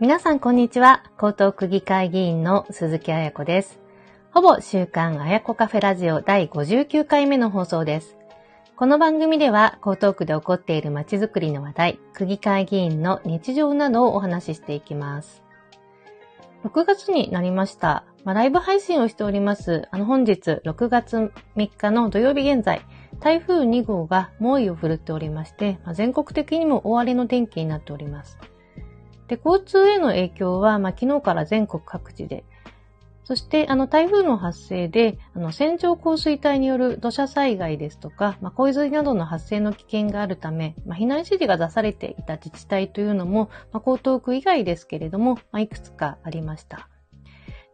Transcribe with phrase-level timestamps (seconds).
[0.00, 1.02] 皆さんこんにちは。
[1.20, 3.80] 江東区議会議員の鈴木彩子です。
[4.30, 8.16] ほぼ週刊彩子カフェラジオ第59回目の放送です。
[8.76, 15.42] この番組では江東区で起こっている街づくりの話題、区議会議員の日常などをお話ししていきます。
[16.62, 18.04] 6月になりました。
[18.22, 19.88] まあ、ライブ配信をしております。
[19.90, 22.82] あの本日6月3日の土曜日現在、
[23.18, 28.38] 台風2号が猛威を振るっておりまして、まあ、全国的にも大荒れの天気になっております。
[29.28, 32.44] で、交通への影響は、まあ、昨日から全国各地で、
[33.24, 46.88] そして、あの、台風の発生で、あの、線状降水帯による土砂災害ですとか、まあ、洪水などの発生の危険があるため、まあ、避難指示が出されていた自治体というのも、まあ、江東区以外ですけれども、まあ、いくつかありました。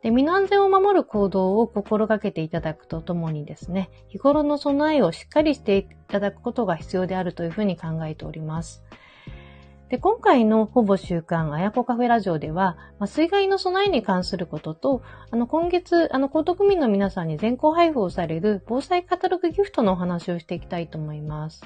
[0.05, 8.83] で、身の安全を守る行動を心がけていただくとともにですね、日頃の備えをしっかりしていただくことが必要であるというふうに考えております。
[9.88, 21.62] で、今回のほぼ週刊あやこカフェラジオでは、まあ、水害の備えに関することと、あの、今月、あの、高徳民の皆さんに全校配布をされる防災カタログギフトのお話をしていきたいと思います。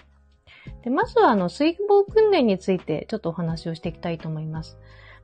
[0.83, 4.79] で、まずは、あの、水防訓練についてちょっとお話をしていきたいと思います。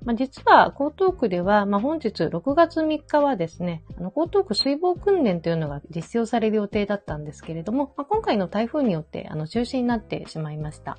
[0.04, 10.98] まあ、実は、江東区では、まあ、本日6月3日はですね、あの、江東区水防訓練というのが実施をされる予定だったんですけれども、まあ、今回の台風によって、あの、中止になってしまいました。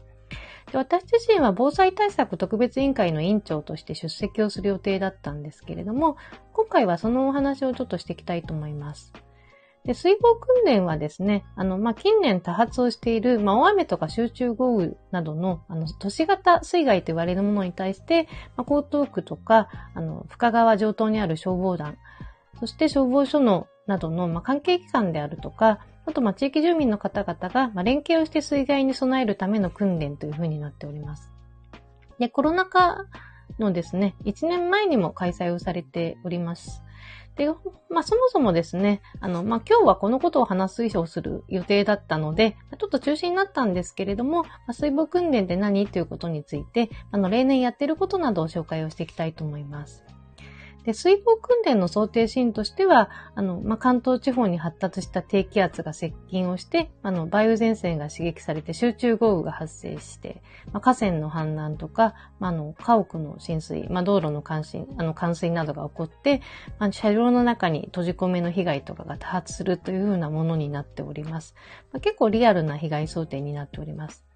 [0.72, 6.18] で私自身は防災対策特別委員会の委員長として出席をする予定だったんですけれども、
[6.54, 9.14] 今回はそのお話をちょっとしていきたいと思います。
[9.86, 18.28] で水防訓練はですね、あの、まあ、近年多発をしている、まあ、大雨とか集中豪雨などの、あの、都市型水害と言われるものに対して、
[18.58, 21.98] まあ、江東区とか、あの、深川上東にある消防団、
[22.60, 31.32] そして消防署の、などの、まあ、関係機関であるとか、あと、ま地域住民の方々が、ま連携をして水害に備えるための訓練というふうになっております。
[32.20, 33.06] で、コロナ禍
[33.60, 36.84] のですね、1年前にも開催をされております。
[37.36, 37.50] で、
[37.90, 45.88] まあ、そもそもですね、あの、まあ、今日はこのことを話す以上する予定だったので、ちょっと中止になったんですけれども、まあ、水防訓練って何？
[45.88, 50.06] ということについて、あの、例年やってることなどを紹介をしていきたいと思います。
[50.86, 66.42] で、水防訓練の想定シーンとしては、あの、まあ、関東地方に発達した低気圧が接近をして、あの、梅雨前線が刺激されて集中豪雨が発生して、まあ、河川の氾濫とか、まあ、の、家屋の浸水、ま、道路の冠水、あの、冠水などが起こって、
[66.78, 71.56] ま、車両の中に閉じ込めの被害とかが多発するというふうなものになっております。
[71.94, 74.35] ま、結構リアルな被害想定になっております。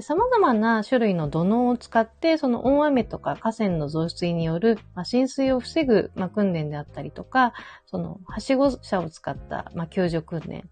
[0.00, 7.52] 様々な種類の土のを使って、その大雨とか河川の増水による、まあ、浸水を防ぐ、まあ、訓練であったりとか、
[7.86, 10.68] その、はしご車を使った、まあ、救助訓練。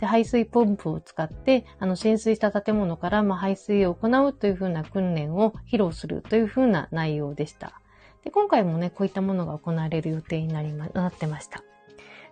[0.00, 7.80] で、排水ポンプを使って、あの、浸水した建物から、まあ、排水を行うというふうな訓練を披露するというふうな内容でした。
[8.24, 11.62] で、今回もね、こういったものが行われる予定になりま、なってました。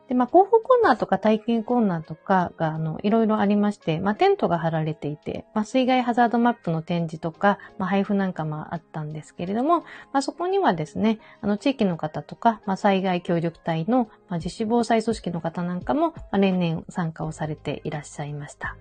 [0.08, 18.76] で、まあ、広報コーナーとか体験コーナーとかが、あの、いろいろありまして、まあ、テントが張られていて、まあ、水害ハザードマップの展示とか、まあ、配布なんかもあったんですけれども、まあ、そこにはですね、あの、地域の方とか、まあ、災害協力隊の、まあ、自主防災組織の方なんかも、まあ、年々参加をされていらっしゃいました。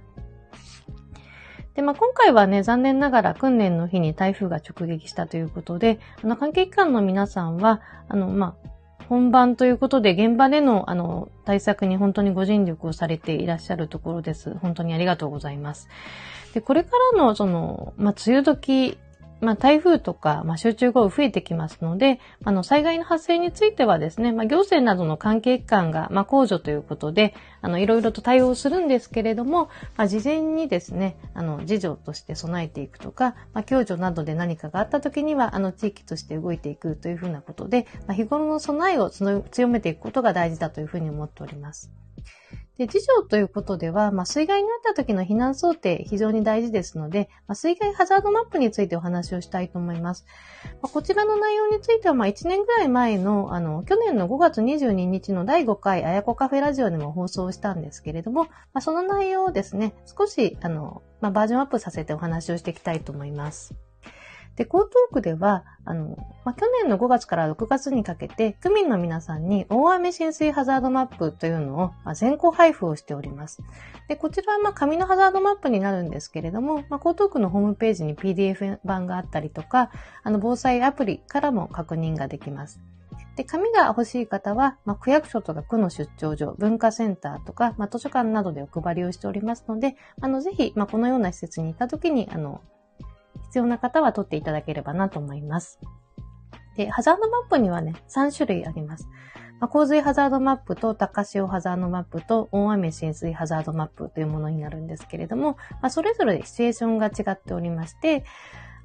[1.74, 8.73] で、まあ、今回はね、残念ながら訓練の日に台風が直撃したということで、あの、関係機関の皆さんは、あの、まあ、
[9.10, 14.54] 本番ということで、現場での、あの、対策に本当にご尽力をされていらっしゃるところです。
[14.56, 15.90] 本当にありがとうございます。
[16.54, 18.98] で、これからの、その、まあ、梅雨時
[19.44, 41.92] まあ、台風とか、まあ、集中豪雨増えてきますので、あの、災害の発生についてはですね、まあ、行政などの関係機関が、まあ、控除ということで、あの、いろいろと対応するんですけれども、まあ、事前にですね、あの、事情として備えていくとか、まあ、共助などで何かがあった時には、あの、地域として動いていくというふうなことで、まあ、日頃の備えを強めていくことが大事だというふうに思っております。
[42.78, 50.26] で、事情ということでは、まあ、水害になった時の避難想定非常に大事ですので、まあ、水害ハザードマップについてお話をしたいと思います。
[50.82, 58.50] まあ、こちらの内容については、まあ、1年ぐらい前の、あの、去年の5月22日の第5回あやこカフェラジオでも放送したんですけれども、ま
[58.80, 63.76] あ、その内容をですね、少し、あの、まあ、バージョンアップさせてお話をしていきたいと思います。
[64.56, 66.16] で、江東区では、あの、
[66.46, 73.64] まあ、去年の5月から6月にかけて、区民の皆さんに大雨浸水ハザードマップというのを、まあ、全校配布をしております。
[74.08, 79.90] で、こちらは、ま、紙のハザードマップになるんですけれども、まあ、江東区のホームページに PDF 版があったりとか、
[80.24, 82.80] あの、防災アプリからも確認ができます。
[83.36, 92.62] で、紙が欲しい方は、まあ、区役所とか区の出張所、文化センターとか、まあ、図書館などでお配りをしておりますので、あの、ぜひ、まあ、このような施設に行った時に、あの、
[93.54, 95.80] 必要な方は取っていただければなと思います。
[96.76, 99.08] で、ハザードマップにはね、3種類あります。
[99.60, 108.26] まあ、洪水ハザードマップと高潮ハザードマップと大雨浸水ハザードマップというものになるんですけれども、まあ、それぞれシチュエーションが違っておりまして、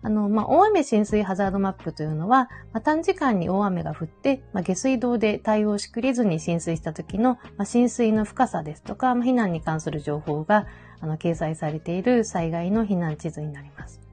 [0.03, 10.67] あの、まあ、大雨浸水ハザードマップというのは、まあ、短時間に大雨が降って、まあ、下水道で対応しきれずに浸水した時の、まあ、浸水の深さですとか、まあ、避難に関する情報が、
[11.00, 14.08] あの、掲載されている災害の避難地図になります。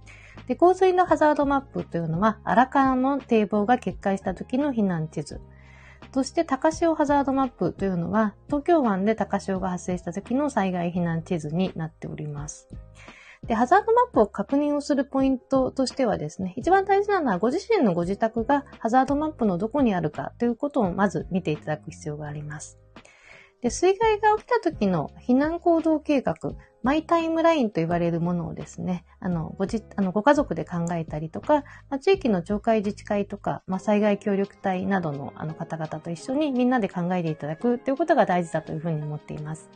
[0.47, 5.41] で、洪水のハザードマップというのは、荒川の堤防が決壊した時の避難地図。
[6.13, 12.69] そして高潮ハザードマップというのは、東京湾で高潮が発生した時の災害避難地図になっております。
[13.47, 22.79] で、ハザードマップを確認をするポイントとしてはですね、一番大事なのはご自身のご自宅がハザードマップのどこにあるかということをまず見ていただく必要があります。
[23.61, 26.35] で、水害が起きた時の避難行動計画、
[26.85, 39.67] マイタイムラインと言われるものをですね、あの、ごじ、あの、ご家族で考えたりとか、まあ、地域の町会自治会とか、まあ、災害協力隊などのあの方々と一緒にみんなで考えていただくということが大事だというふうに思っています。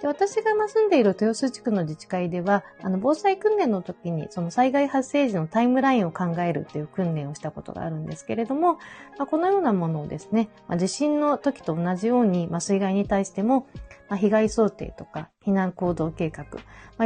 [0.00, 8.74] で私が住んでいる豊洲地区の自治会では、あの、防災訓練の時に、その災害発生時のタイムラインを考えるという訓練をしたことがあるんですけれども、
[9.18, 13.66] まあ、このようなものをですね、まあ、地震の時と同じように、まあ、水害に対しても、
[14.08, 16.46] まあ、被害想定とか、避難行動計画、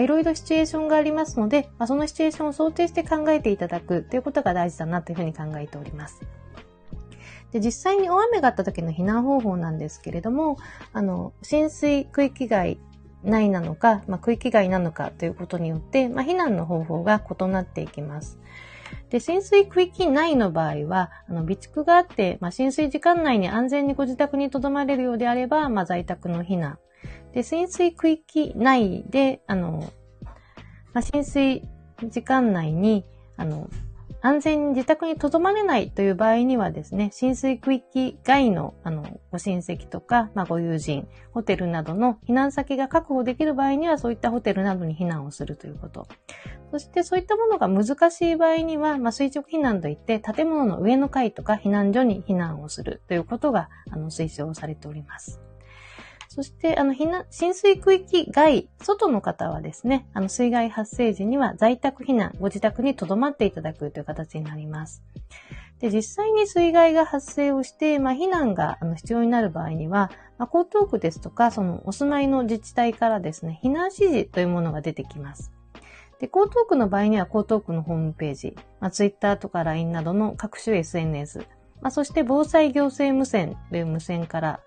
[0.01, 6.21] いろいろシチュエーションがありますので、まあ、そのシチュエーションを想定して考えていただくということが大事だなというふうに考えております。
[7.55, 10.59] で、実際に大雨があった時の避難方法なんですけれども、
[10.93, 12.79] あの、浸水区域外
[13.23, 18.41] 内なのか、まあ、区域外なのかということによって、まあ、避難の方法が異なっていきます。
[19.11, 26.81] で、浸水区域内の場合は、あの、備蓄があって、まあ、浸水時間内に安全にご自宅に留まれるようであれば、まあ、在宅の避難。
[27.35, 29.93] で、浸水区域内で、あの、
[30.93, 31.63] まあ、浸水
[32.03, 33.05] 時間内に、
[33.37, 33.71] あの、
[34.27, 46.09] 安全に自宅に留まれないという場合にはですね、浸水区域外のあのご親戚とか、まあ、ご友人、ホテルなどの避難先が確保できる場合には、そういったホテルなどに避難をするということ。
[46.71, 55.39] そしてそういったものが難しい場合には、まあ、垂直避難といって建物の上の階とか避難所に避難をするということがあの推奨されております。
[56.35, 65.05] そして、あの、避難、浸水区域外、外の方はですね、あの、水害発生時には在宅避難、ご自宅に留まっていただくという形になります。
[65.79, 75.53] で、実際に水害が発生をして、まあ、避難があの必要になる場合には、まあ、江東区ですとか、そのお住まいの自治体からですね、避難指示というものが出てきます。
[76.19, 81.47] で、江東区の場合には江東区のホームページ、まあ、Twitter とか LINE などの各種 SNS、
[81.81, 84.61] まあ、そして防災行政無線という無線から、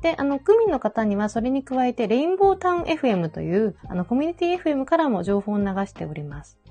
[0.00, 6.61] で、あの、区民の方にはそれに加えて、レインボータウン FM という、あの、コミュニティ FM からも情報を流しております。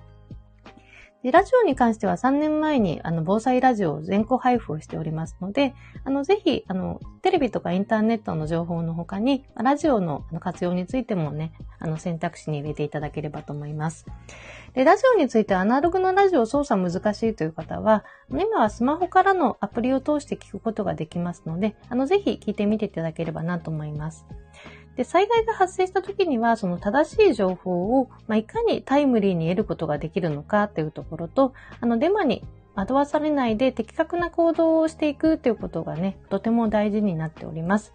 [1.24, 14.08] で、ラジオに関しては3年前に、あの、防災ラジオを全校配布をしておりますので、あの、ぜひ、あの、テレビとかインターネットの情報の他に、ラジオの活用についてもね、あの、選択肢に入れていただければと思います。
[14.74, 24.26] で、ラジオについてアナログのラジオ操作難しいという方は、今はスマホからのアプリを通して聞くことができますので、あの、ぜひ聞いてみていただければなと思います。
[24.96, 32.44] で、災害が発生した時には、その正しい情報を、まあ、いかにタイムリーに得ることができるのかというところと、あの、デマに
[32.76, 37.94] 惑わされないで的確な行動をしていくということがね、とても大事になっております。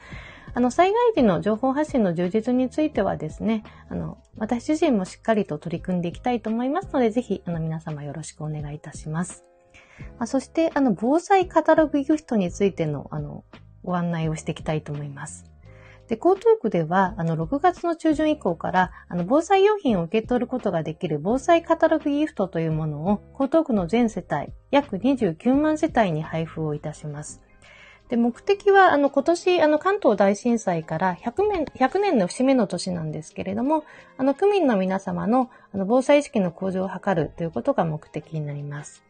[0.54, 9.44] あの、災害時の情報発信の充実についてはですね、あの、私自身もしっかりと取り組んでいきたいと思いますので、ぜひ、あの、皆様よろしくお願いいたします。
[10.18, 13.44] まあ、そして、あの、防災カタログギフトについての、あの、
[13.84, 15.55] ご案内をしていきたいと思います。
[16.08, 27.42] で、江東区では、あの、6月の中旬以降から、あの、防災用品を受け取ることができる防災カタログギフトというものを、江東区の全世帯、約29万世帯に配布をいたします。
[28.08, 33.84] で、目的は、あの、今年、あの、関東大震災から100年、100年の節目の年なんですけれども、
[34.16, 39.02] あの、区民の皆様の、あの、防災意識の向上を図るということが目的になります。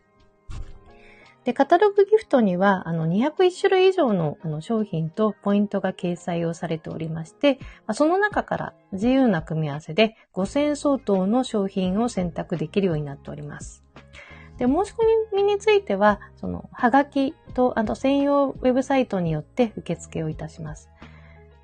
[1.46, 7.60] で、カタログギフトには、あの、201種類以上のあの商品とポイントが掲載をされておりまして、
[7.92, 13.84] その中から自由な組み合わせで5000相当の商品を選択できるようになっております。
[14.58, 14.92] で、申し
[15.32, 20.90] 込みについては、その、はがきと、あと専用ウェブサイトによって受付をいたします。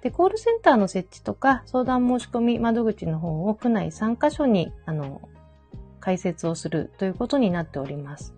[0.03, 5.23] で、コールセンターの設置とか、相談申し込み窓口の方を区内3カ所に、あの、
[5.99, 8.33] 開設をするということになっております。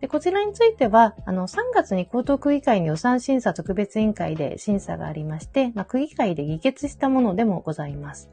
[0.00, 8.30] で、こちらについては、あの、3月に江東区議会に予算審査特別委員会で審査がありまして、まあ、区議会で議決したものでもございます。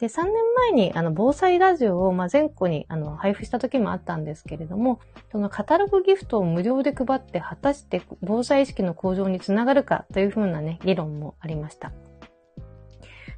[0.00, 4.98] で、3年前にあの防災ラジオを、まあ、全国にあの配布した時もあったんですけれども、
[5.30, 11.92] そのカタログギフトを無料で配って果たして防災意識の向上につながるかというふうなね、議論もありました。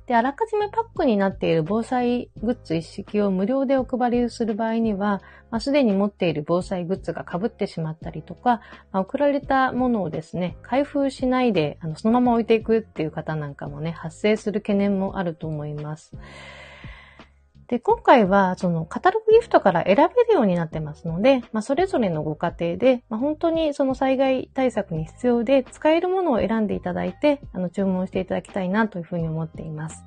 [0.06, 16.12] で、あらかじめパックになっている防災グッズ一式を無料でお配りする場合には、まあ、すでに持っている防災グッズが被ってしまったりとか、まあ、送られたものをですね、開封しないで、あの、そのまま置いていくっていう方なんかもね、発生する懸念もあると思います。
[17.72, 30.04] で、今回は、そのカタログギフトから選べるようになってますので、まあ、それぞれのご家庭で、まあ、本当にその災害対策に必要で使えるものを選んでいただいて、あの、注文していただきたいなというふうに思っています。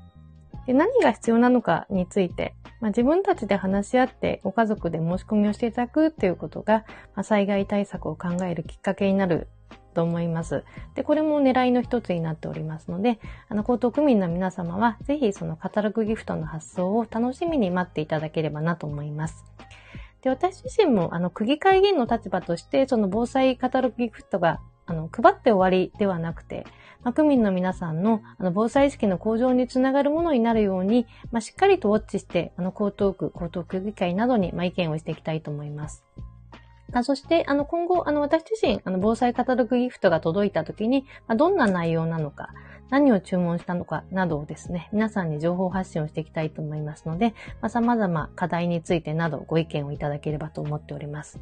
[0.67, 9.47] で何が必要なのかについて、まあ、自分たちで話し合ってご家族で申し込みをしていただくということが、まあ、災害対策を考えるきっかけになる
[9.95, 10.63] と思います。
[10.93, 19.45] で、これも狙いの一つになっておりますので、あの、江東区民の皆様は、ぜひそのカタログギフトの発送を楽しみに待っていただければなと思います。
[20.21, 26.65] で、私自身も、あの、区議会議員の立場として、その防災カタログギフトが、あの、配って終わりではなくて、
[27.03, 36.03] まあ、区民の皆さんのあの防災意識の向上につながるものになるように、まあ、しっかりとウォッチして、あの、江東区、江東区議会などに、まあ、意見をしていきたいと思います。
[36.93, 42.49] あそして、あの、今後、あの、私自身、あの、防災カタログギフトが届いたときに、まあ、どんな内容なのか、
[42.89, 51.39] 何を注文したのかなどをですね、皆さんに情報発信をしていきたいと思いますので、まあ、様々課題についてなどご意見をいただければと思っております。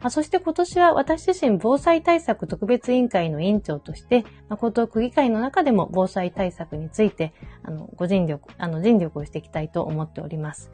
[0.00, 10.70] まあ、そして今年は私自身防災対策特別委員会の委員長として、まあ、江東区議会の中でも防災対策について、あの、ご尽力、あの、尽力をしていきたいと思っております。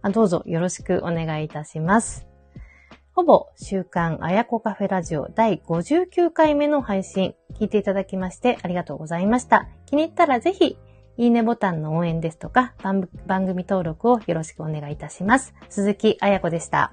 [0.00, 2.27] まあ、どうぞよろしくお願いいたします。
[3.18, 9.66] ほぼ週刊あやこカフェラジオ第59回目の配信、聞いていただきましてありがとうございました。
[9.86, 10.78] 気に入ったらぜひ、
[11.16, 12.74] いいねボタンの応援ですとか、
[13.26, 15.52] 番組登録をよろしくお願いいたします。
[15.68, 16.92] 鈴木あやこでした。